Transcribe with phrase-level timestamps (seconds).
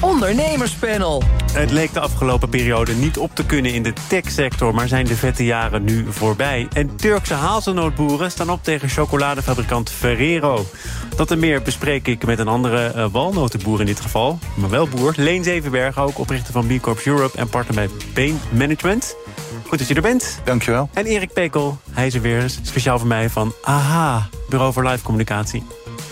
[0.00, 1.22] Ondernemerspanel.
[1.52, 4.74] Het leek de afgelopen periode niet op te kunnen in de techsector...
[4.74, 6.68] maar zijn de vette jaren nu voorbij.
[6.72, 10.66] En Turkse hazelnootboeren staan op tegen chocoladefabrikant Ferrero.
[11.16, 14.38] Dat en meer bespreek ik met een andere uh, walnotenboer in dit geval.
[14.54, 15.12] Maar wel boer.
[15.16, 17.38] Leen Zevenberg, ook oprichter van B Corp Europe...
[17.38, 19.16] en partner bij Bain Management.
[19.66, 20.40] Goed dat je er bent.
[20.44, 20.88] Dankjewel.
[20.92, 25.02] En Erik Pekel, hij is er weer speciaal voor mij van AHA, Bureau voor Live
[25.02, 25.62] Communicatie.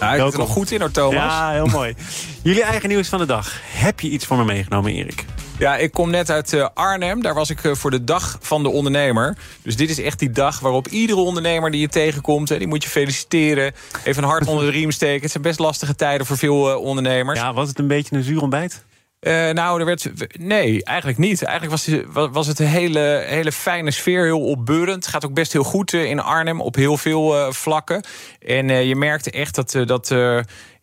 [0.01, 1.13] Ik zit er nog goed in hoor, Thomas.
[1.15, 1.95] Ja, heel mooi.
[2.43, 3.61] Jullie eigen nieuws van de dag.
[3.65, 5.25] Heb je iets voor me meegenomen, Erik?
[5.59, 7.23] Ja, ik kom net uit uh, Arnhem.
[7.23, 9.37] Daar was ik uh, voor de dag van de ondernemer.
[9.63, 12.49] Dus dit is echt die dag waarop iedere ondernemer die je tegenkomt...
[12.49, 13.73] Die moet je feliciteren,
[14.05, 15.23] even een hart onder de riem steken.
[15.23, 17.39] Het zijn best lastige tijden voor veel uh, ondernemers.
[17.39, 18.85] Ja, was het een beetje een zuur ontbijt?
[19.21, 21.43] Uh, nou, er werd, nee, eigenlijk niet.
[21.43, 25.07] Eigenlijk was, was het een hele, hele fijne sfeer, heel opbeurend.
[25.07, 28.05] Gaat ook best heel goed uh, in Arnhem op heel veel uh, vlakken.
[28.39, 30.15] En je merkte echt dat, dat,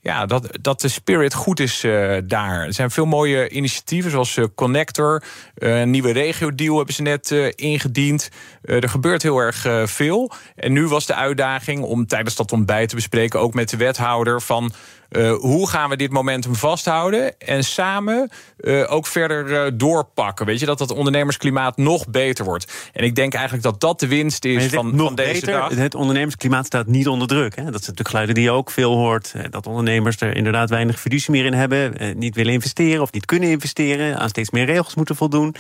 [0.06, 1.82] ja, dat, dat de spirit goed is
[2.24, 2.66] daar.
[2.66, 5.24] Er zijn veel mooie initiatieven, zoals Connector.
[5.56, 8.30] een nieuwe regio-deal hebben ze net ingediend.
[8.62, 10.32] er gebeurt heel erg veel.
[10.56, 13.40] En nu was de uitdaging om tijdens dat ontbijt te bespreken...
[13.40, 14.74] ook met de wethouder van...
[15.10, 20.46] Uh, hoe gaan we dit momentum vasthouden en samen uh, ook verder uh, doorpakken?
[20.46, 22.90] Weet je, dat dat ondernemersklimaat nog beter wordt.
[22.94, 25.76] En ik denk eigenlijk dat dat de winst is van, nog van deze beter, dag.
[25.76, 27.56] Het ondernemersklimaat staat niet onder druk.
[27.56, 27.62] Hè?
[27.62, 29.34] Dat zijn natuurlijk geluiden die je ook veel hoort.
[29.50, 32.18] Dat ondernemers er inderdaad weinig fiducie meer in hebben.
[32.18, 34.18] Niet willen investeren of niet kunnen investeren.
[34.18, 35.56] Aan steeds meer regels moeten voldoen.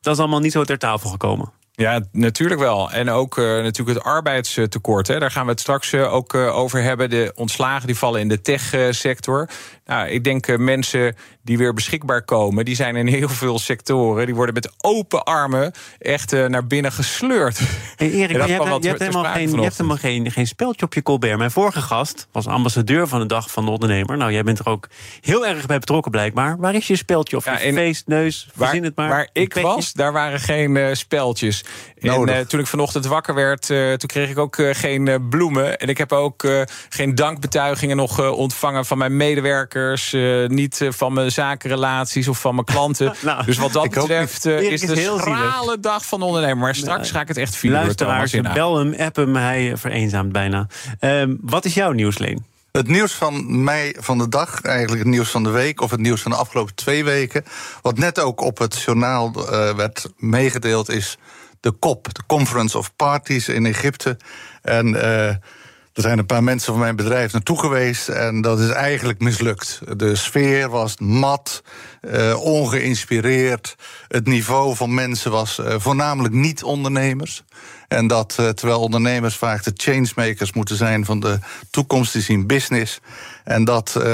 [0.00, 1.52] Dat is allemaal niet zo ter tafel gekomen.
[1.76, 2.90] Ja, natuurlijk wel.
[2.90, 5.06] En ook uh, natuurlijk het arbeidstekort.
[5.06, 5.18] Hè.
[5.18, 7.10] Daar gaan we het straks uh, ook uh, over hebben.
[7.10, 9.48] De ontslagen die vallen in de techsector.
[9.86, 12.64] Nou, ik denk mensen die weer beschikbaar komen...
[12.64, 14.26] die zijn in heel veel sectoren.
[14.26, 17.60] Die worden met open armen echt naar binnen gesleurd.
[17.96, 21.38] Hey Erik, je, hebt, je, hebt helemaal, geen, je hebt helemaal geen, op je Colbert.
[21.38, 24.16] Mijn vorige gast was ambassadeur van de Dag van de Ondernemer.
[24.16, 24.88] Nou, jij bent er ook
[25.20, 26.56] heel erg bij betrokken blijkbaar.
[26.58, 29.08] Waar is je speldje of ja, je feest, neus, waar, het maar.
[29.08, 31.63] Waar ik was, daar waren geen speldjes.
[31.98, 35.78] En uh, toen ik vanochtend wakker werd, uh, toen kreeg ik ook uh, geen bloemen.
[35.78, 36.48] En ik heb ook
[36.88, 40.16] geen dankbetuigingen nog ontvangen van mijn medewerkers.
[40.46, 43.14] niet van mijn zakenrelaties of van mijn klanten.
[43.22, 46.56] nou, dus wat dat betreft is het een schrale dag van de ondernemer.
[46.56, 47.80] Maar straks ga ik het echt vieren.
[47.80, 50.66] Luisteraars, bel hem, app hem, hij vereenzaamt bijna.
[50.98, 52.44] Ehm, wat is jouw nieuwsleen?
[52.72, 55.80] Het nieuws van mij van de dag, eigenlijk het nieuws van de week...
[55.80, 57.44] of het nieuws van de afgelopen twee weken...
[57.82, 59.32] wat net ook op het journaal
[59.76, 61.18] werd meegedeeld is
[61.64, 64.16] de COP, de Conference of Parties in Egypte.
[64.62, 68.68] En uh, er zijn een paar mensen van mijn bedrijf naartoe geweest en dat is
[68.68, 69.80] eigenlijk mislukt.
[69.96, 71.62] De sfeer was mat,
[72.02, 73.76] uh, ongeïnspireerd.
[74.08, 77.44] Het niveau van mensen was uh, voornamelijk niet-ondernemers.
[77.88, 81.38] En dat terwijl ondernemers vaak de changemakers moeten zijn van de
[81.70, 83.00] toekomst, die zien business.
[83.44, 84.04] En dat uh,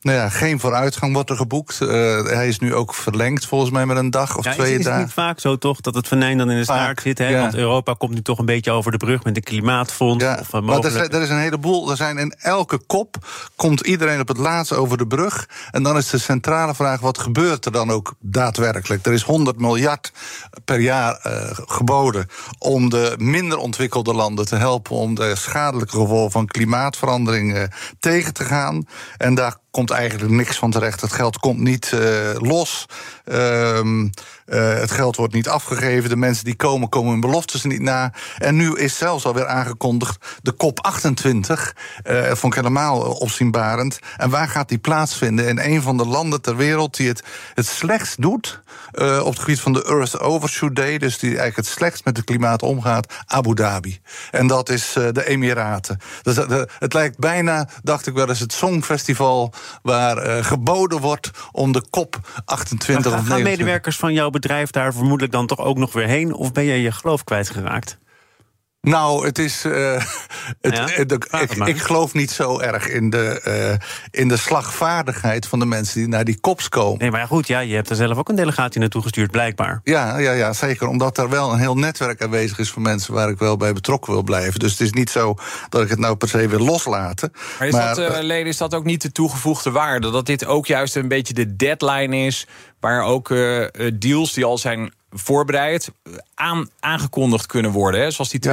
[0.00, 1.78] nou ja, geen vooruitgang wordt er geboekt.
[1.82, 1.88] Uh,
[2.22, 4.80] hij is nu ook verlengd, volgens mij, met een dag of ja, twee dagen.
[4.80, 7.18] Is het niet vaak zo toch dat het venijn dan in de staart zit?
[7.18, 7.28] Hè?
[7.28, 7.40] ja.
[7.40, 10.24] Want Europa komt nu toch een beetje over de brug met een klimaatfonds.
[10.24, 11.90] Ja, of maar er is, er is een heleboel.
[11.90, 13.16] Er zijn in elke kop
[13.56, 15.48] komt iedereen op het laatst over de brug.
[15.70, 19.06] En dan is de centrale vraag: wat gebeurt er dan ook daadwerkelijk?
[19.06, 20.12] Er is 100 miljard
[20.64, 21.32] per jaar uh,
[21.66, 22.26] geboden
[22.58, 27.68] om de minder ontwikkelde landen te helpen om de schadelijke gevolgen van klimaatverandering
[28.00, 28.46] tegen te gaan.
[29.16, 31.00] En daar komt eigenlijk niks van terecht.
[31.00, 32.00] Het geld komt niet uh,
[32.34, 32.86] los.
[33.24, 34.10] Um,
[34.46, 36.08] uh, het geld wordt niet afgegeven.
[36.08, 38.12] De mensen die komen, komen hun beloftes niet na.
[38.38, 41.50] En nu is zelfs alweer aangekondigd de COP28.
[41.50, 43.98] Uh, dat vond ik helemaal opzienbarend.
[44.16, 45.48] En waar gaat die plaatsvinden?
[45.48, 47.22] In een van de landen ter wereld die het
[47.54, 48.60] het slechtst doet...
[48.98, 50.98] Op het gebied van de Earth Overshoot Day...
[50.98, 53.98] dus die eigenlijk het slechtst met het klimaat omgaat, Abu Dhabi.
[54.30, 55.98] En dat is de Emiraten.
[56.22, 56.36] Dus,
[56.78, 59.52] het lijkt bijna, dacht ik wel eens, het Songfestival...
[59.82, 64.94] waar uh, geboden wordt om de COP 28 gaan, gaan medewerkers van jouw bedrijf daar
[64.94, 66.32] vermoedelijk dan toch ook nog weer heen?
[66.32, 67.98] Of ben je je geloof kwijtgeraakt?
[68.88, 69.64] Nou, het is.
[69.64, 69.72] Uh,
[70.60, 70.88] het, Ja?
[70.90, 71.12] het
[71.64, 73.40] ik, geloof niet zo erg in de,
[74.10, 76.98] uh, in de slagvaardigheid van de mensen die naar die kops komen.
[76.98, 79.80] Nee, maar ja, goed, ja, je hebt er zelf ook een delegatie naartoe gestuurd, blijkbaar.
[79.84, 80.88] Ja, ja, ja, zeker.
[80.88, 84.12] Omdat er wel een heel netwerk aanwezig is van mensen waar ik wel bij betrokken
[84.12, 84.60] wil blijven.
[84.60, 85.34] Dus het is niet zo
[85.68, 87.32] dat ik het nou per se wil loslaten.
[87.58, 90.10] Maar is dat, uh, Leden, is dat ook niet de toegevoegde waarde?
[90.10, 92.46] Dat dit ook juist een beetje de deadline is...
[92.80, 95.92] waar ook uh, deals die al zijn voorbereid
[96.34, 98.00] aan, aangekondigd kunnen worden.
[98.00, 98.10] Hè?
[98.10, 98.52] Zoals die 2%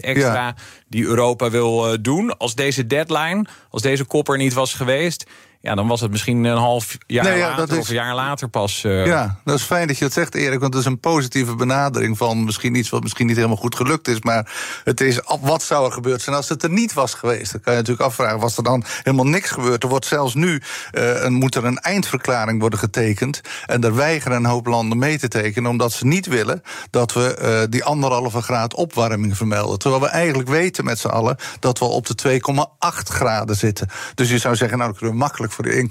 [0.00, 0.54] extra
[0.88, 2.38] die Europa wil uh, doen.
[2.38, 5.30] Als deze deadline, als deze kop er niet was geweest...
[5.62, 7.94] Ja, dan was het misschien een half jaar Nee, ja, later dat is- of een
[7.94, 8.84] jaar later pas.
[8.84, 10.60] eh, Ja, dat is fijn dat je dat zegt, Erik.
[10.60, 14.08] Want het is een positieve benadering van misschien iets wat misschien niet helemaal goed gelukt
[14.08, 14.20] is.
[14.20, 14.52] Maar
[14.84, 17.52] het is wat zou er gebeurd zijn als het er niet was geweest?
[17.52, 19.82] Dan kan je natuurlijk afvragen, was er dan helemaal niks gebeurd?
[19.82, 23.40] Er wordt zelfs nu eh, een, moet er een eindverklaring worden getekend.
[23.66, 27.34] En er weigeren een hoop landen mee te tekenen, omdat ze niet willen dat we
[27.34, 29.78] eh, die anderhalve graad opwarming vermelden.
[29.78, 33.88] Terwijl we eigenlijk weten met z'n allen dat we op de 2,8 graden zitten.
[34.14, 35.86] Dus je zou zeggen, nou, dan kunnen we makkelijk voor de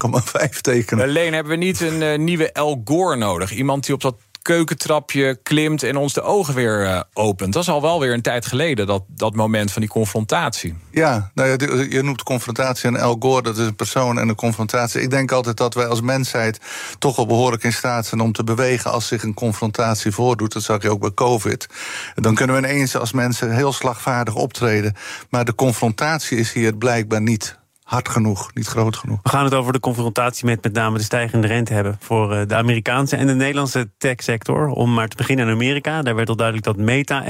[0.52, 1.04] 1,5 tekenen.
[1.04, 3.52] Alleen hebben we niet een eh, nieuwe El Gore nodig.
[3.52, 7.52] Iemand die op dat keukentrapje klimt en ons de ogen weer eh, opent.
[7.52, 10.74] Dat is al wel weer een tijd geleden, dat, dat moment van die confrontatie.
[10.90, 14.34] Ja, nou ja, je noemt confrontatie en El Gore, dat is een persoon en een
[14.34, 15.00] confrontatie.
[15.00, 16.60] Ik denk altijd dat wij als mensheid
[16.98, 20.52] toch wel behoorlijk in staat zijn om te bewegen als zich een confrontatie voordoet.
[20.52, 21.66] Dat zag je ook bij COVID.
[22.14, 24.94] Dan kunnen we ineens als mensen heel slagvaardig optreden.
[25.30, 27.60] Maar de confrontatie is hier blijkbaar niet
[27.92, 29.18] hard genoeg, niet groot genoeg.
[29.22, 31.96] We gaan het over de confrontatie met met name de stijgende rente hebben...
[32.00, 34.68] voor eh, de Amerikaanse en de Nederlandse techsector.
[34.68, 36.02] Om maar te beginnen in Amerika.
[36.02, 37.24] Daar werd al duidelijk dat Meta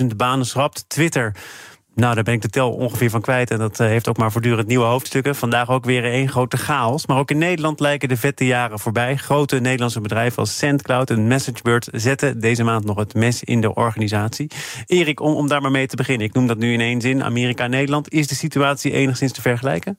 [0.00, 0.84] 11.000 banen schrapt.
[0.88, 1.34] Twitter,
[1.94, 3.50] nou, daar ben ik de tel ongeveer van kwijt.
[3.50, 5.36] En dat eh, heeft ook maar voortdurend nieuwe hoofdstukken.
[5.36, 7.06] Vandaag ook weer één grote chaos.
[7.06, 9.16] Maar ook in Nederland lijken de vette jaren voorbij.
[9.16, 11.88] Grote Nederlandse bedrijven als SendCloud en MessageBird...
[11.92, 14.50] zetten deze maand nog het mes in de organisatie.
[14.86, 16.26] Erik, om, om daar maar mee te beginnen.
[16.26, 17.24] Ik noem dat nu in één zin.
[17.24, 18.12] Amerika Nederland.
[18.12, 19.98] Is de situatie enigszins te vergelijken?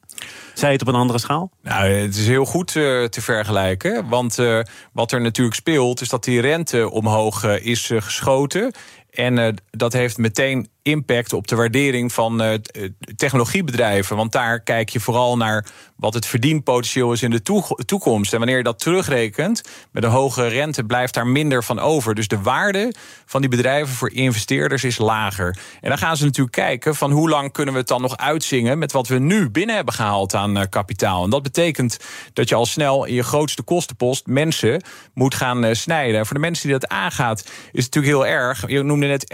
[0.53, 1.51] Zij het op een andere schaal?
[1.61, 4.09] Nou, het is heel goed eh, te vergelijken.
[4.09, 4.59] Want eh,
[4.93, 8.71] wat er natuurlijk speelt, is dat die rente omhoog is geschoten.
[9.11, 12.59] En dat heeft meteen impact op de waardering van eh, eh,
[13.15, 14.15] technologiebedrijven.
[14.15, 17.41] Want daar kijk je vooral naar wat het verdienpotentieel is in de
[17.85, 18.33] toekomst.
[18.33, 19.61] En wanneer je dat terugrekent,
[19.91, 22.15] met een hoge rente blijft daar minder van over.
[22.15, 22.93] Dus de waarde
[23.25, 25.57] van die bedrijven voor investeerders is lager.
[25.81, 28.77] En dan gaan ze natuurlijk kijken van hoe lang kunnen we het dan nog uitzingen
[28.77, 31.23] met wat we nu binnen hebben gehaald aan eh, kapitaal.
[31.23, 31.97] En dat betekent
[32.33, 34.83] dat je al snel in je grootste kostenpost mensen
[35.13, 36.19] moet gaan snijden.
[36.19, 38.67] En voor de mensen die dat aangaat, is het natuurlijk heel erg.
[38.67, 39.33] Je noemde net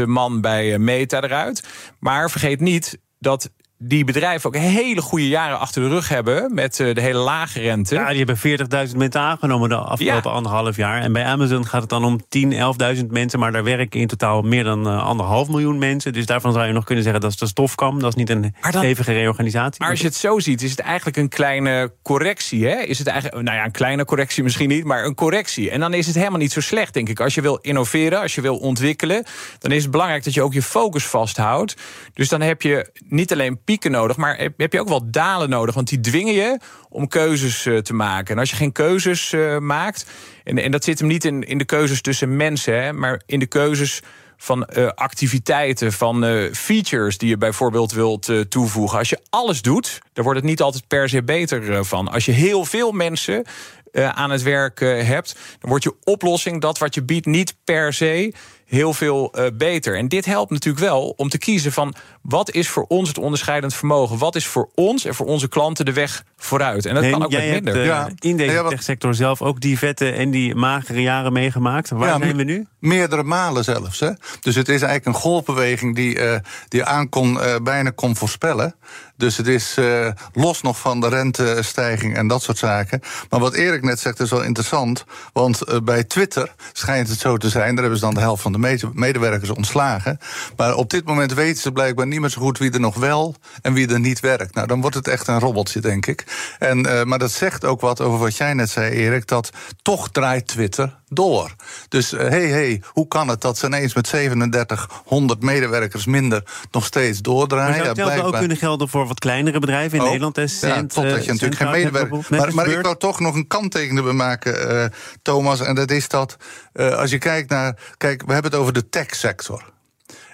[0.00, 1.62] 11.000 man bij eh, Meta eruit.
[1.98, 3.50] Maar vergeet niet dat
[3.82, 7.60] die bedrijven ook hele goede jaren achter de rug hebben met eh, de hele lage
[7.60, 7.94] rente.
[7.94, 10.36] Ja, die hebben 40.000 mensen aangenomen de afgelopen Ja.
[10.36, 11.00] anderhalf jaar.
[11.02, 12.52] En bij Amazon gaat het dan om 10,
[12.98, 13.38] 11.000 mensen.
[13.38, 16.12] Maar daar werken in totaal meer dan eh, anderhalf miljoen mensen.
[16.12, 17.98] Dus daarvan zou je nog kunnen zeggen dat is de stofkam.
[18.00, 19.80] Dat is niet een dan- stevige reorganisatie.
[19.80, 22.66] Maar als je het zo ziet, is het eigenlijk een kleine correctie.
[22.66, 22.74] Hè?
[22.80, 25.70] Is het eigenlijk, nou ja, een kleine correctie misschien niet, maar een correctie.
[25.70, 27.20] En dan is het helemaal niet zo slecht, denk ik.
[27.20, 29.24] Als je wil innoveren, als je wil ontwikkelen,
[29.58, 31.76] dan is het belangrijk dat je ook je focus vasthoudt.
[32.14, 35.74] Dus dan heb je niet alleen nodig, maar heb- je ook wel dalen nodig.
[35.74, 36.58] Want die dwingen je
[36.88, 38.34] om keuzes eh, te maken.
[38.34, 40.06] En als je geen keuzes eh, maakt,
[40.44, 43.38] en, en dat zit hem niet in, in de keuzes tussen mensen, hè, maar in
[43.38, 44.00] de keuzes
[44.36, 48.98] van eh, activiteiten, van features die je bijvoorbeeld wilt toevoegen.
[48.98, 52.08] Als je alles doet, dan wordt het niet altijd per se beter van.
[52.08, 53.44] Als je heel veel mensen
[53.92, 58.32] aan het werk hebt, dan wordt je oplossing, dat wat je biedt, niet per se
[58.70, 59.96] heel veel eh, beter.
[59.96, 63.74] En dit helpt natuurlijk wel om te kiezen van wat is voor ons het onderscheidend
[63.74, 64.18] vermogen?
[64.18, 66.86] Wat is voor ons en voor onze klanten de weg vooruit?
[66.86, 67.82] En dat Nee, kan ook jij met hebt minder.
[67.82, 68.08] eh, Ja.
[68.18, 71.90] in deze Ja, wat- techsector zelf ook die vette en die magere jaren meegemaakt.
[71.90, 72.66] Waar Ja, zijn we nu?
[72.78, 74.00] Meerdere malen zelfs.
[74.00, 74.10] Hè?
[74.40, 76.38] Dus het is eigenlijk een golfbeweging die, eh,
[76.68, 78.74] die aan kon, eh, bijna kon voorspellen.
[79.20, 83.00] Dus het is eh, los nog van de rentestijging en dat soort zaken.
[83.30, 85.04] Maar wat Erik net zegt is wel interessant.
[85.32, 87.70] Want eh, bij Twitter schijnt het zo te zijn.
[87.70, 90.18] Daar hebben ze dan de helft van de mede- medewerkers ontslagen.
[90.56, 93.34] Maar op dit moment weten ze blijkbaar niet meer zo goed wie er nog wel
[93.62, 94.54] en wie er niet werkt.
[94.54, 96.24] Nou, dan wordt het echt een robbeltje, denk ik.
[96.58, 99.26] En, eh, maar dat zegt ook wat over wat jij net zei, Erik.
[99.26, 99.50] Dat
[99.82, 101.54] toch draait Twitter door.
[101.88, 106.84] Dus hé, hey, hey, hoe kan het dat ze ineens met 3700 medewerkers minder nog
[106.84, 107.66] steeds doordraaien?
[107.66, 110.08] Maar zou Ja, hetzelfde ook kunnen gelden voor wat kleinere bedrijven in Ook.
[110.08, 110.36] Nederland?
[110.36, 110.42] Hè?
[110.42, 112.08] Ja, Cent, totdat eh, je natuurlijk geen Centraal, medewerker...
[112.10, 114.84] bijvoorbeeld, Maar, maar ik wou toch nog een kanttekening bij maken, eh,
[115.22, 115.60] Thomas.
[115.60, 116.36] En dat is dat,
[116.72, 117.78] eh, als je kijkt naar...
[117.96, 119.64] Kijk, we hebben het over de techsector.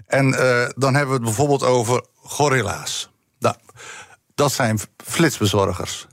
[0.06, 3.11] En eh, dan hebben we het bijvoorbeeld over gorilla's.
[3.38, 3.54] Nou,
[4.35, 6.06] dat zijn flitsbezorgers.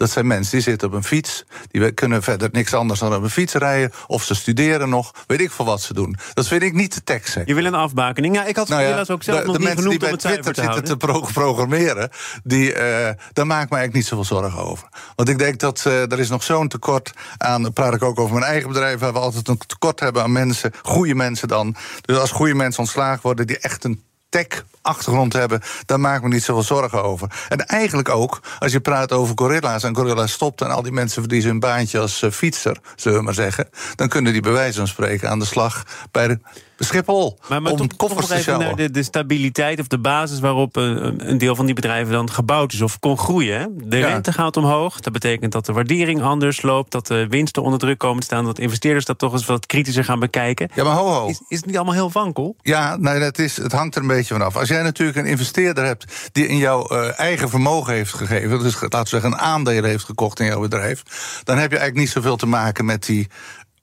[0.00, 1.44] Dat zijn mensen die zitten op een fiets.
[1.70, 3.92] Die kunnen verder niks anders dan op een fiets rijden.
[4.06, 5.14] Of ze studeren nog.
[5.26, 6.16] Weet ik veel wat ze doen.
[6.34, 7.48] Dat vind ik niet de techsector.
[7.48, 8.34] Je wil een afbakening.
[8.34, 10.20] Ja, ik had Nou ja, helaas ook zelf de, nog de niet mensen die genoemd
[10.22, 12.10] bij om het Twitter te zitten te pro- programmeren,
[12.44, 14.88] die, eh, daar maak ik me eigenlijk niet zoveel zorgen over.
[15.16, 17.62] Want ik denk dat eh, er is nog zo'n tekort aan.
[17.62, 20.32] dan praat ik ook over mijn eigen bedrijf, waar we altijd een tekort hebben aan
[20.32, 21.76] mensen, goede mensen dan.
[22.00, 26.28] Dus als goede mensen ontslagen worden die echt een tech-achtergrond hebben, daar maak ik me
[26.28, 27.46] niet zoveel zorgen over.
[27.48, 31.22] En eigenlijk ook, als je praat over gorilla's en gorilla's stopt en al die mensen
[31.22, 34.78] verliezen hun baantje als eh, fietser, zullen we maar zeggen, dan kunnen die bij wijze
[34.78, 36.38] van spreken aan de slag bij de
[36.84, 37.38] Schiphol.
[37.48, 40.76] Maar, maar om toch, koffers toch even naar de, de stabiliteit of de basis waarop
[40.76, 43.60] een, een deel van die bedrijven dan gebouwd is of kon groeien.
[43.60, 43.66] Hè?
[43.88, 44.06] De Ja.
[44.06, 45.00] rente gaat omhoog.
[45.00, 48.44] Dat betekent dat de waardering anders loopt, dat de winsten onder druk komen te staan,
[48.44, 50.68] dat investeerders dat toch eens wat kritischer gaan bekijken.
[50.74, 51.26] Ja, maar ho, ho.
[51.28, 52.56] Is, is het niet allemaal heel wankel?
[52.62, 54.56] Ja, nee, dat is, het hangt er een beetje vanaf.
[54.56, 58.80] Als jij natuurlijk een investeerder hebt die in jouw eh, eigen vermogen heeft gegeven, dus
[58.80, 61.02] laten we zeggen een aandeel heeft gekocht in jouw bedrijf,
[61.44, 63.28] dan heb je eigenlijk niet zoveel te maken met die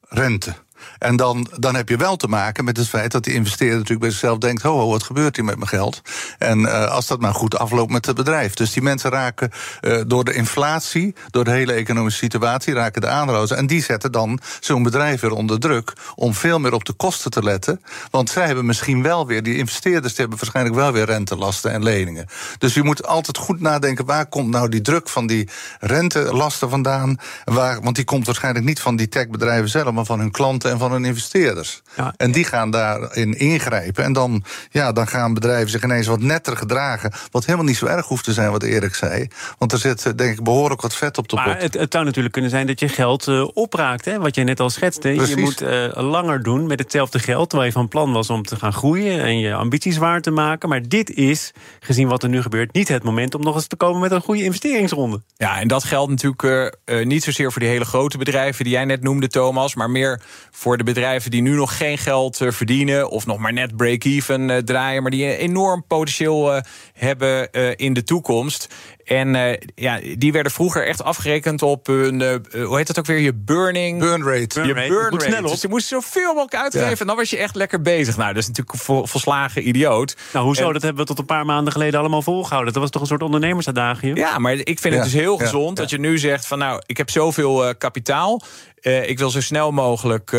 [0.10, 0.54] rente.
[1.00, 4.01] En dan, dan heb je wel te maken met het feit dat die investeerder natuurlijk
[4.01, 6.01] bij zichzelf denkt: ho, wat gebeurt hier met mijn geld?
[6.38, 8.53] En eh, als dat maar goed afloopt met het bedrijf.
[8.53, 13.07] Dus die mensen raken eh, door de inflatie, door de hele economische situatie, raken de
[13.07, 13.60] aandeelhouders.
[13.60, 17.31] En die zetten dan zo'n bedrijf weer onder druk om veel meer op de kosten
[17.31, 17.81] te letten.
[18.12, 21.84] Want zij hebben misschien wel weer, die investeerders die hebben waarschijnlijk wel weer rentelasten en
[21.84, 22.25] leningen.
[22.57, 27.17] Dus je moet altijd goed nadenken: waar komt nou die druk van die rentelasten vandaan?
[27.43, 30.80] Waar, want die komt waarschijnlijk niet van die techbedrijven zelf, maar van hun klanten en
[30.80, 31.82] van hun investeerders.
[31.96, 32.14] Ja.
[32.18, 34.04] En die gaan daarin ingrijpen.
[34.04, 37.12] En dan, ja, dan gaan bedrijven zich ineens wat netter gedragen.
[37.32, 39.28] Wat helemaal niet zo erg hoeft te zijn, wat Erik zei.
[39.58, 41.62] Want er zit, eh, denk ik, behoorlijk wat vet op de Maar pot.
[41.62, 44.06] het, het zou natuurlijk kunnen zijn dat je geld eh, opraakt.
[44.06, 44.20] Hè?
[44.20, 45.14] Wat je net al schetste.
[45.16, 45.36] Precies.
[45.36, 47.50] Je moet eh, langer doen met hetzelfde geld.
[47.50, 50.70] Terwijl je van plan was om te gaan groeien en je ambities waar te maken.
[50.70, 53.76] Maar dit is, gezien wat er nu gebeurt, niet het moment om nog eens te
[53.76, 55.22] komen met een goede investeringsronde.
[55.36, 59.04] Ja, en dat geldt natuurlijk niet zozeer voor die hele grote bedrijven die jij net
[59.04, 60.22] noemde, Thomas, maar meer
[60.58, 64.50] voor de bedrijven die nu nog geen geld eh, verdienen of nog maar net break-even
[64.50, 66.62] eh, draaien, maar die een enorm potentieel eh,
[66.94, 68.68] hebben in de toekomst.
[69.08, 73.00] En eh, ja, die werden vroeger echt afgerekend op hun, eh, eh, hoe heet dat
[73.00, 74.00] ook weer, je burning.
[74.00, 74.62] Burn rate.
[74.66, 74.88] je rate.
[74.88, 75.34] burn Het moet rate.
[75.34, 75.50] snel op.
[75.52, 76.96] Dus je moest zoveel mogelijk uitgeven Ja.
[77.00, 78.18] en dan was je echt lekker bezig.
[78.18, 80.16] Nou, dat is natuurlijk een vol- volslagen idioot.
[80.34, 80.68] Nou, hoezo?
[80.68, 82.74] En- dat hebben we tot een paar maanden geleden allemaal volgehouden.
[82.74, 84.16] Dat was toch een soort ondernemersadagium?
[84.16, 85.84] Ja, maar ik vind Ja, het dus heel gezond ja.
[85.84, 88.42] dat je nu zegt van nou, ik heb zoveel eh, kapitaal.
[88.82, 90.30] eh, ik wil zo snel mogelijk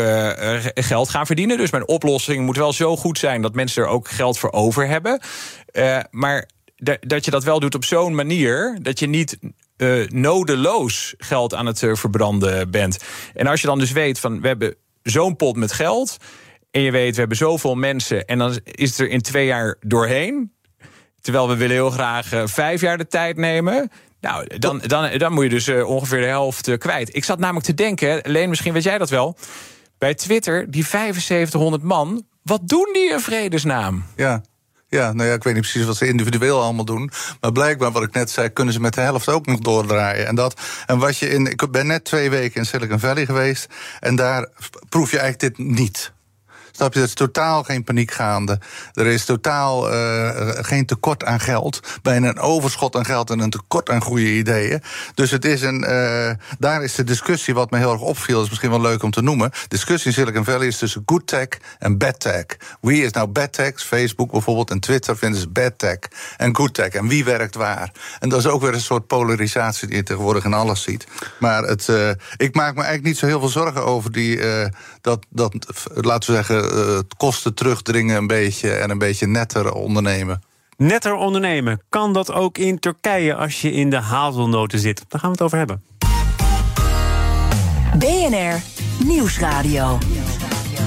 [0.75, 1.57] geld gaan verdienen.
[1.57, 4.87] Dus mijn oplossing moet wel zo goed zijn dat mensen er ook geld voor over
[4.87, 5.21] hebben.
[5.71, 6.47] Eh, maar
[6.99, 9.37] dat je dat wel doet op zo'n manier dat je niet
[9.77, 12.97] eh, nodeloos geld aan het verbranden bent.
[13.33, 16.17] En als je dan dus weet van we hebben zo'n pot met geld.
[16.71, 18.25] En je weet, we hebben zoveel mensen.
[18.25, 20.53] En dan is het er in twee jaar doorheen.
[21.21, 23.91] Terwijl we willen heel graag eh, vijf jaar de tijd nemen.
[24.21, 27.15] Nou, dan, dan, dan moet je dus eh, ongeveer de helft kwijt.
[27.15, 29.37] Ik zat namelijk te denken, alleen misschien weet jij dat wel.
[29.97, 34.05] Bij Twitter, die 7500 man, wat doen die in vredesnaam?
[34.15, 34.41] Ja.
[34.89, 37.11] Ja, nou ja, ik weet niet precies wat ze individueel allemaal doen.
[37.41, 40.27] Maar blijkbaar, wat ik net zei, kunnen ze met de helft ook nog doordraaien.
[40.27, 41.45] En, dat, en wat je in.
[41.45, 43.67] Ik ben net twee weken in Silicon Valley geweest.
[43.99, 44.47] En daar
[44.89, 46.11] proef je eigenlijk dit niet.
[46.79, 46.99] Snap je?
[46.99, 48.59] Er is totaal geen paniek gaande.
[48.93, 51.79] Er is totaal eh, geen tekort aan geld.
[52.01, 54.81] Bijna een overschot aan geld en een tekort aan goede ideeën.
[55.13, 55.83] Dus het is een.
[55.83, 59.11] eh, daar is de discussie, wat me heel erg opviel, is misschien wel leuk om
[59.11, 59.51] te noemen.
[59.67, 61.47] Discussie in Silicon Valley is tussen good tech
[61.79, 62.45] en bad tech.
[62.81, 63.73] Wie is nou bad tech?
[63.75, 65.97] Facebook bijvoorbeeld en Twitter vinden ze bad tech
[66.37, 66.89] en good tech.
[66.89, 67.91] En wie werkt waar?
[68.19, 71.07] En dat is ook weer een soort polarisatie die je tegenwoordig in alles ziet.
[71.39, 74.39] Maar het, eh, ik maak me eigenlijk niet zo heel veel zorgen over die.
[75.01, 75.55] dat, dat,
[75.93, 80.43] laten we zeggen, het kosten terugdringen een beetje en een beetje netter ondernemen.
[80.77, 81.81] Netter ondernemen.
[81.89, 85.05] Kan dat ook in Turkije als je in de hazelnoten zit?
[85.07, 85.83] Daar gaan we het over hebben.
[87.97, 88.61] BNR
[89.05, 89.97] Nieuwsradio.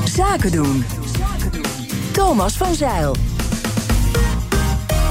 [0.05, 0.85] Zaken doen.
[2.13, 3.32] Thomas van Zeil.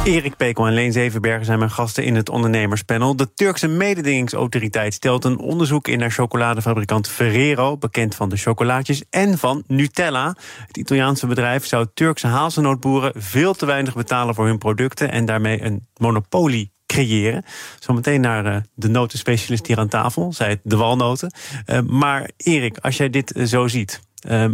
[0.03, 3.15] Erik Pekel en Leen Zevenbergen zijn mijn gasten in het ondernemerspanel.
[3.15, 9.38] De Turkse mededingingsautoriteit stelt een onderzoek in naar chocoladefabrikant Ferrero, bekend van de chocolaatjes, en
[9.38, 10.36] van Nutella.
[10.67, 15.63] Het Italiaanse bedrijf zou Turkse hazelnootboeren veel te weinig betalen voor hun producten en daarmee
[15.63, 17.43] een monopolie creëren.
[17.79, 21.34] Zometeen naar eh, de notenspecialist hier aan tafel, zij het de walnoten.
[21.65, 24.01] Eh, maar Erik, als jij dit eh, zo ziet,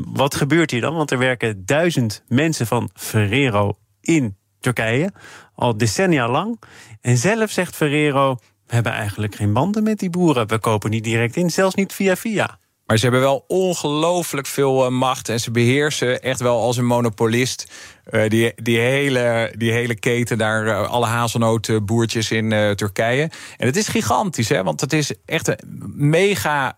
[0.06, 0.96] wat gebeurt hier dan?
[0.96, 4.38] Want er werken duizend mensen van Ferrero in
[4.74, 5.12] Turkije,
[5.56, 6.60] al decennia lang.
[7.02, 10.48] En zelf zegt Ferrero, we hebben eigenlijk geen banden met die boeren.
[10.48, 12.60] We kopen niet direct in, zelfs niet via via.
[12.88, 16.86] Maar ze hebben wel ongelooflijk veel eh, macht en ze beheersen echt wel als een
[16.86, 17.72] monopolist
[18.04, 23.30] eh, die, die, hele, die hele keten daar, eh, alle hazelnotenboertjes in Turkije.
[23.58, 25.58] En het is gigantisch, hè, want het is echt een
[25.96, 26.76] mega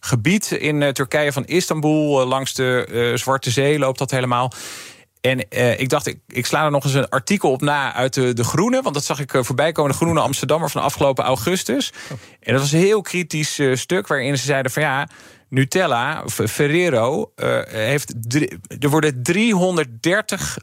[0.00, 4.52] gebied in Turkije van Istanbul langs de Zwarte Zee loopt dat helemaal.
[5.20, 8.14] En eh, ik dacht, ik, ik sla er nog eens een artikel op na uit
[8.14, 8.82] de, de Groene.
[8.82, 9.90] Want dat zag ik eh, voorbij komen.
[9.90, 11.92] De Groene Amsterdammer van afgelopen augustus.
[12.40, 15.08] En dat was een heel kritisch eh, stuk waarin ze zeiden van ja.
[15.50, 18.14] Nutella, Ferrero, uh, heeft.
[18.78, 20.58] Er worden 330,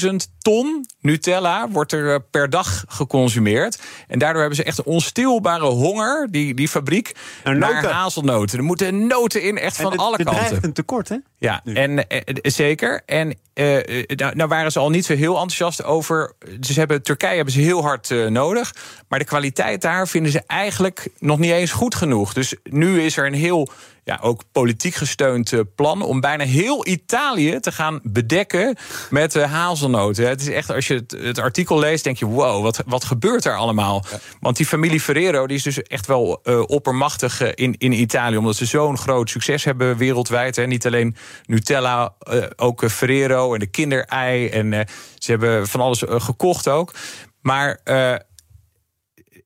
[0.00, 3.82] 330.000 ton Nutella wordt er per dag geconsumeerd.
[4.08, 8.58] En daardoor hebben ze echt een onstilbare honger, die, die fabriek, naar hazelnoten.
[8.58, 10.54] Er moeten noten in, echt van alle kanten.
[10.54, 11.16] Het een tekort, hè?
[11.38, 12.06] Ja, en,
[12.42, 13.02] zeker.
[13.06, 16.32] En nou, nou, waren ze al niet zo heel enthousiast over.
[16.60, 18.74] Ze hebben, Turkije hebben ze heel hard nodig.
[19.08, 22.32] Maar de kwaliteit daar vinden ze eigenlijk nog niet eens goed genoeg.
[22.32, 23.68] Dus nu is er een heel
[24.04, 28.76] ja, ook politiek gesteund eh, plan om bijna heel Italië te gaan bedekken
[29.10, 30.28] met uh, hazelnoten.
[30.28, 33.44] Het is echt, als je het, het, artikel leest, denk je: wow, wat, wat gebeurt
[33.44, 34.04] er allemaal?
[34.40, 38.56] Want die familie Ferrero die is dus echt wel uh, oppermachtig in, in Italië, omdat
[38.56, 40.56] ze zo'n groot succes hebben wereldwijd.
[40.56, 40.66] Hè.
[40.66, 42.14] Niet alleen Nutella,
[42.56, 44.48] ook Ferrero en de kinderei.
[44.48, 44.86] En
[45.18, 46.94] ze hebben van alles gekocht ook.
[47.40, 47.80] Maar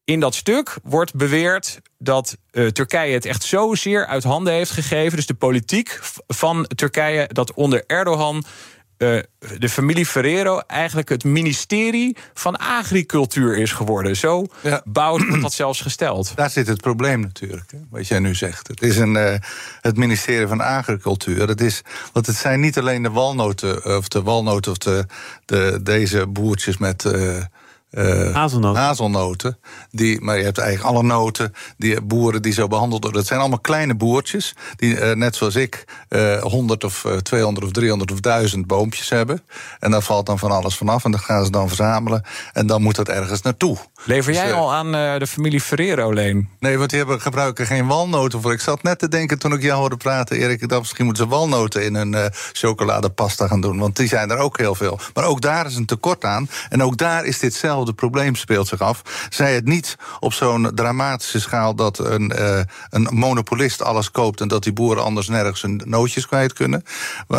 [0.06, 5.16] in dat stuk wordt beweerd dat uh, Turkije het echt zozeer uit handen heeft gegeven.
[5.16, 8.44] Dus de politiek van Turkije, dat onder Erdogan.
[8.98, 9.22] Uh,
[9.58, 14.16] de familie Ferrero eigenlijk het ministerie van agricultuur is geworden.
[14.16, 14.82] Zo ja.
[14.84, 16.32] bouwt dat zelfs gesteld.
[16.36, 18.68] Daar zit het probleem natuurlijk, hè, wat jij nu zegt.
[18.68, 19.34] Het is een, uh,
[19.80, 21.48] het ministerie van Agricultuur.
[21.48, 21.82] Het is,
[22.12, 25.06] want het zijn niet alleen de walnoten, of de walnoten of de,
[25.44, 27.42] de, deze boertjes met uh,
[27.90, 28.82] hazelnoten.
[28.82, 29.58] hazelnoten.
[29.90, 33.20] Die, maar je hebt eigenlijk alle noten, die boeren die zo behandeld worden.
[33.20, 37.72] Dat zijn allemaal kleine boertjes, die uh, net zoals ik uh, 100 of 200 of
[37.72, 39.42] 300 of 1000 boompjes hebben.
[39.78, 42.24] En daar valt dan van alles vanaf en dat gaan ze dan verzamelen.
[42.52, 43.76] En dan moet dat ergens naartoe.
[44.04, 46.48] Lever jij dus, al aan de familie Ferrero, Leen?
[46.58, 48.52] Nee, want die hebben, gebruiken geen walnoten voor.
[48.52, 51.30] Ik zat net te denken toen ik jou hoorde praten, Erik, dat misschien moeten ze
[51.30, 53.78] walnoten in hun chocoladepasta gaan doen.
[53.78, 54.98] Want die zijn er ook heel veel.
[55.14, 56.48] Maar ook daar is een tekort aan.
[56.68, 59.02] En ook daar is dit zelf hetzelfde probleem speelt zich af.
[59.28, 64.48] Zij het niet op zo'n dramatische schaal dat een, uh, een monopolist alles koopt en
[64.48, 66.82] dat die boeren anders nergens hun nootjes kwijt kunnen.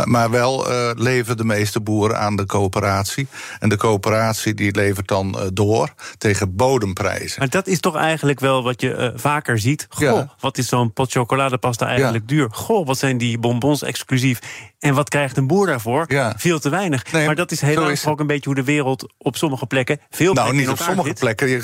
[0.04, 3.28] Maar wel uh, leveren de meeste boeren aan de coöperatie.
[3.60, 7.40] En de coöperatie die levert dan uh, door tegen bodemprijzen.
[7.40, 9.86] Maar dat is toch eigenlijk wel wat je vaker ziet.
[9.90, 10.34] Goh, ja.
[10.40, 12.36] wat is zo'n pot chocoladepasta eigenlijk ja.
[12.36, 12.48] duur?
[12.52, 14.40] Goh, wat zijn die bonbons exclusief?
[14.80, 16.06] En wat krijgt een boer daarvoor?
[16.08, 16.34] Ja.
[16.38, 17.12] Veel te weinig.
[17.12, 20.27] Nee, maar dat is helaas ook een beetje hoe de wereld op sommige plekken veel
[20.36, 21.50] Nou, niet op sommige plekken.
[21.50, 21.62] Je,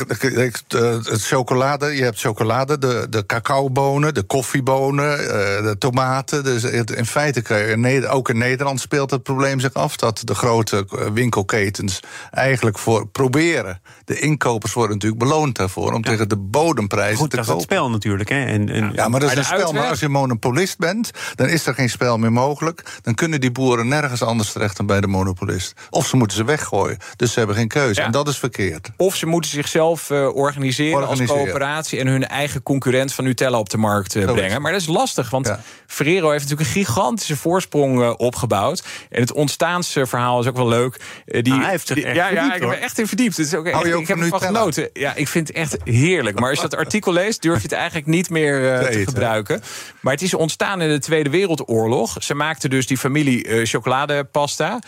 [1.03, 6.43] het chocolade, je hebt chocolade, de, de cacaobonen, de koffiebonen, eh, de tomaten.
[6.43, 11.08] Dus in feite, ook in Nederland speelt het probleem zich af dat de grote eh,
[11.13, 11.99] winkelketens
[12.32, 13.82] eigenlijk voor proberen.
[14.06, 17.52] De inkopers worden natuurlijk beloond daarvoor om tegen de bodemprijzen Goed, te kopen.
[17.52, 18.30] Dat is het spel natuurlijk.
[18.30, 18.45] Hè?
[18.45, 19.73] En, en, ja, maar dat is een spel.
[19.73, 23.52] Maar als je monopolist bent, dan is er geen spel meer mogelijk dan kunnen die
[23.52, 25.73] boeren nergens anders terecht dan bij de monopolist.
[25.89, 26.97] Of ze moeten ze weggooien.
[27.15, 28.02] Dus ze hebben geen keuze.
[28.02, 28.53] En dat is verkeerd.
[28.98, 33.70] Of ze moeten zichzelf uh, organiseren, als coöperatie en hun eigen concurrent van Nutella op
[33.70, 34.62] de markt uh, brengen.
[34.62, 35.60] Maar dat is lastig, want ja.
[35.88, 38.84] Ferrero heeft natuurlijk een gigantische voorsprong uh, opgebouwd.
[39.10, 41.00] En het ontstaansverhaal is ook wel leuk.
[41.26, 43.38] die, ah, hij heeft die, ja, ja, ik heb er echt in verdiept.
[43.38, 44.89] Het is ook echt, ik heb ervan genoten.
[44.94, 46.39] Ja, ik vind het echt heerlijk.
[46.39, 49.62] Maar als je dat artikel leest, durf je het eigenlijk niet meer te, te gebruiken.
[50.00, 52.16] Maar het is ontstaan in de Tweede Wereldoorlog.
[52.20, 54.80] Ze maakten dus die familie uh, chocoladepasta.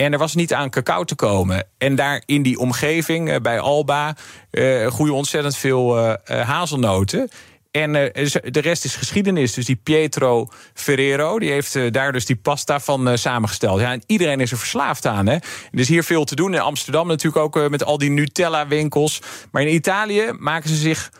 [0.00, 1.66] En er was niet aan cacao te komen.
[1.78, 4.16] En daar in die omgeving, uh, bij Alba,
[4.50, 7.28] uh, groeien ontzettend veel hazelnoten.
[7.70, 9.54] En de rest is geschiedenis.
[9.54, 13.80] Dus die Pietro Ferrero, die heeft daar dus die pasta van samengesteld.
[13.80, 15.26] Ja, en iedereen is er verslaafd aan.
[15.26, 15.34] Hè?
[15.34, 16.54] Er is hier veel te doen.
[16.54, 19.20] In Amsterdam natuurlijk ook met al die Nutella-winkels.
[19.50, 21.10] Maar in Italië maken ze zich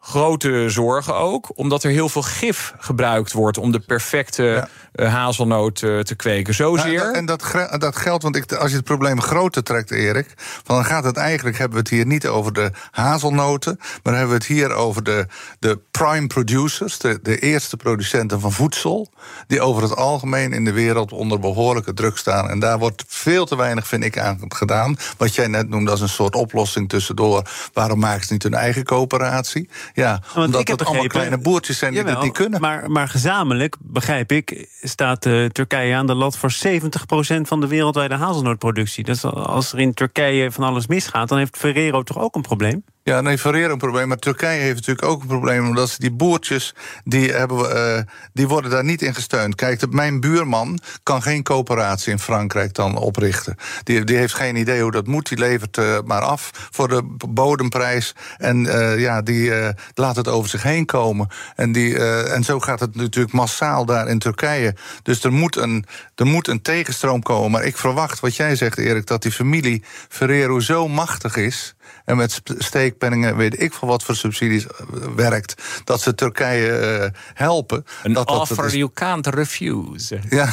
[0.00, 5.80] grote zorgen ook, omdat er heel veel gif gebruikt wordt om de perfecte eh, hazelnoot
[5.80, 6.54] uh, te kweken.
[6.54, 6.98] Zozeer.
[6.98, 7.44] Nou, en dat,
[7.78, 11.58] dat geldt, want ik, als je het probleem groter trekt, Erik, dan gaat het eigenlijk,
[11.58, 15.26] hebben we het hier niet over de hazelnoten, maar hebben we het hier over de,
[15.58, 19.08] de prime producers, de, de eerste producenten van voedsel,
[19.46, 22.50] die over het algemeen in de wereld onder behoorlijke druk staan.
[22.50, 24.96] En daar wordt veel te weinig, vind ik, aan gedaan.
[25.16, 27.48] Wat jij net noemde als een soort oplossing tussendoor.
[27.72, 29.68] Waarom maken ze niet hun eigen coöperatie?
[29.94, 32.60] Ja, Want omdat het allemaal kleine boertjes zijn die dat niet kunnen.
[32.60, 37.66] Maar, maar gezamenlijk, begrijp ik, staat uh, Turkije aan de lat voor 70% van de
[37.66, 39.04] wereldwijde hazelnootproductie.
[39.04, 42.84] Dus als er in Turkije van alles misgaat, dan heeft Ferrero toch ook een probleem?
[43.02, 44.08] Ja, nee, Ferrero een probleem.
[44.08, 45.66] Maar Turkije heeft natuurlijk ook een probleem.
[45.66, 49.54] Omdat ze die boertjes, die, hebben, uh, die worden daar niet in gesteund.
[49.54, 53.56] Kijk, mijn buurman kan geen coöperatie in Frankrijk dan oprichten.
[53.82, 55.28] Die, die heeft geen idee hoe dat moet.
[55.28, 58.14] Die levert uh, maar af voor de bodemprijs.
[58.36, 59.52] En uh, ja, die
[59.94, 61.28] laat het over zich heen komen.
[61.56, 64.74] En, die, en zo gaat het natuurlijk massaal daar in Turkije.
[65.02, 65.84] Dus er moet, een,
[66.14, 67.50] er moet een tegenstroom komen.
[67.50, 71.74] Maar ik verwacht, wat jij zegt, Erik, dat die familie Ferrero zo machtig is
[72.10, 74.72] en met steekpenningen, weet ik veel wat voor subsidies eh,
[75.16, 77.84] werkt, dat ze Turkije uh, helpen.
[78.02, 80.18] Een dat, offer dat, you can't refuse.
[80.30, 80.44] Ja,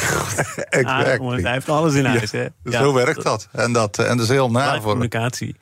[0.70, 1.20] exact.
[1.20, 2.48] Ah, hij heeft alles in huis, hè?
[2.64, 3.48] Ja, zo werkt dat.
[3.52, 5.56] En dat, en dat is heel na voor communicatie.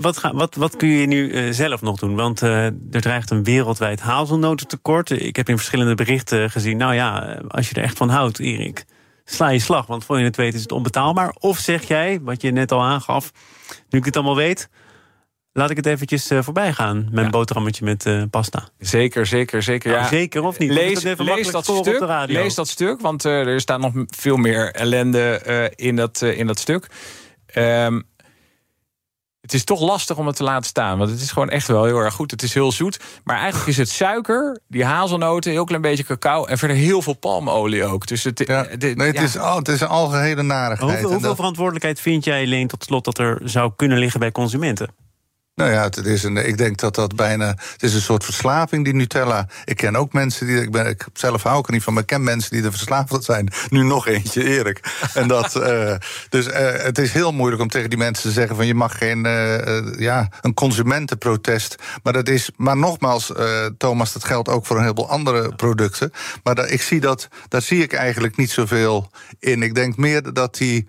[0.00, 2.14] Wat, ga, wat, wat kun je nu zelf nog doen?
[2.14, 5.10] Want er dreigt een wereldwijd hazelnotentekort.
[5.10, 8.84] Ik heb in verschillende berichten gezien, nou ja, als je er echt van houdt, Erik
[9.30, 9.86] sla je slag.
[9.86, 11.34] Want voor je het weet is het onbetaalbaar.
[11.38, 13.32] Of zeg jij, wat je net al aangaf,
[13.88, 14.68] nu ik het allemaal weet...
[15.52, 17.08] Laat ik het eventjes uh, voorbij gaan.
[17.10, 17.32] Mijn ja.
[17.32, 18.68] boterhammetje met uh, pasta.
[18.78, 19.90] Zeker, zeker, zeker.
[19.90, 20.08] Nou, ja.
[20.08, 20.70] Zeker of niet?
[20.70, 22.24] Lees, dat, lees dat stuk.
[22.26, 26.58] Lees dat stuk, want uh, er staat nog veel meer ellende in, dat, in dat
[26.58, 26.86] stuk.
[27.54, 28.08] Um,
[29.40, 30.98] het is toch lastig om het te laten staan.
[30.98, 32.30] Want het is gewoon echt wel heel erg goed.
[32.30, 33.00] Het is heel zoet.
[33.24, 36.44] Maar eigenlijk is het suiker, die hazelnoten, heel klein beetje cacao.
[36.44, 38.06] En verder heel veel palmolie ook.
[38.06, 40.90] Dus het, ja, nee, het, is, oh, het is een algehele narigheid.
[40.90, 44.88] Hoeveel, hoeveel verantwoordelijkheid vind jij, Leen, tot slot dat er zou kunnen liggen bij consumenten?
[45.54, 47.46] Nou ja, het is een, ik denk dat dat bijna.
[47.46, 49.48] Het is een soort verslaving, die Nutella.
[49.64, 50.60] Ik ken ook mensen die.
[50.60, 52.70] Ik, ben, ik zelf hou ik er niet van, maar ik ken mensen die er
[52.70, 53.48] verslaafd zijn.
[53.68, 54.80] Nu nog eentje, Erik.
[55.14, 55.94] En dat, uh,
[56.28, 58.98] dus uh, het is heel moeilijk om tegen die mensen te zeggen: van je mag
[58.98, 59.26] geen.
[59.26, 61.74] Uh, ja, een consumentenprotest.
[62.02, 62.50] Maar dat is.
[62.56, 63.32] Maar nogmaals,
[63.78, 66.12] Thomas, dat geldt ook voor een heleboel andere producten.
[66.42, 67.28] Maar dat, ik zie dat.
[67.48, 69.62] Daar zie ik eigenlijk niet zoveel in.
[69.62, 70.88] Ik denk meer dat die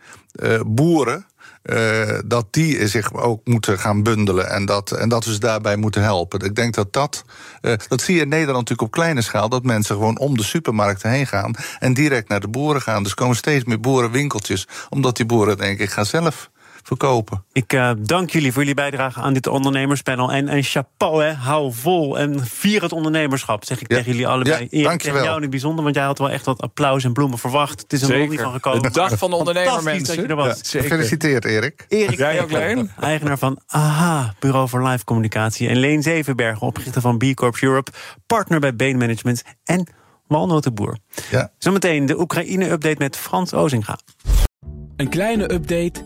[0.66, 1.26] boeren.
[1.64, 5.76] Uh, dat die zich ook moeten gaan bundelen en dat, en dat we ze daarbij
[5.76, 6.40] moeten helpen.
[6.40, 7.24] Ik denk dat dat.
[7.62, 9.50] Uh, dat zie je in Nederland natuurlijk op kleine schaal.
[9.50, 13.04] Dat mensen gewoon om de supermarkten heen gaan en direct naar de boeren gaan.
[13.04, 14.68] Dus komen steeds meer boerenwinkeltjes.
[14.90, 16.50] Omdat die boeren denken: ik ga zelf
[16.98, 17.44] verkopen.
[17.52, 20.32] Ik uh, dank jullie voor jullie bijdrage aan dit ondernemerspanel.
[20.32, 24.68] En, en chapeau, hè, hou vol en vier het ondernemerschap, zeg ik tegen jullie allebei.
[24.70, 25.24] Ja, dank je wel.
[25.24, 27.82] jou in het bijzonder, want jij had wel echt wat applaus en bloemen verwacht.
[27.82, 28.82] Het is er nog niet van gekomen.
[28.82, 30.16] De dag van de ondernemer, mensen.
[30.16, 30.72] Dat je er was.
[30.72, 31.86] Ja, gefeliciteerd, Erik.
[31.88, 32.92] Erik Jij ook, Leen?
[33.00, 35.68] Eigenaar van AHA, Bureau voor Live Communicatie.
[35.68, 37.92] En Leen Zevenbergen, oprichter van B Corp Europe,
[38.28, 39.88] partner bij Bain Management en
[40.28, 40.98] walnotenboer.
[41.32, 41.52] Ja.
[41.58, 43.98] Zometeen de Oekraïne-update met Frans Ozinga.
[44.96, 46.06] Een kleine update